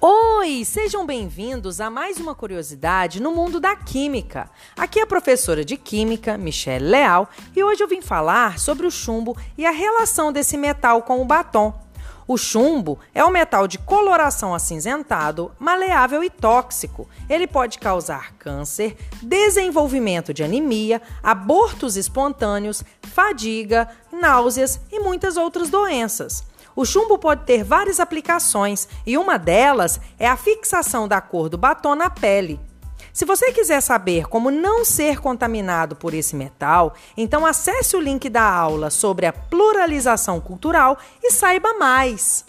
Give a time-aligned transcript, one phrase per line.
[0.00, 4.48] Oi, sejam bem-vindos a mais uma curiosidade no mundo da química.
[4.76, 8.92] Aqui é a professora de química, Michelle Leal, e hoje eu vim falar sobre o
[8.92, 11.74] chumbo e a relação desse metal com o batom.
[12.28, 17.08] O chumbo é um metal de coloração acinzentado, maleável e tóxico.
[17.28, 26.44] Ele pode causar câncer, desenvolvimento de anemia, abortos espontâneos, fadiga, náuseas e muitas outras doenças.
[26.78, 31.58] O chumbo pode ter várias aplicações e uma delas é a fixação da cor do
[31.58, 32.60] batom na pele.
[33.12, 38.30] Se você quiser saber como não ser contaminado por esse metal, então acesse o link
[38.30, 42.44] da aula sobre a pluralização cultural e saiba mais.